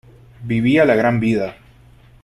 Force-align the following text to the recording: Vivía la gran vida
Vivía 0.41 0.83
la 0.83 0.95
gran 0.95 1.19
vida 1.19 1.55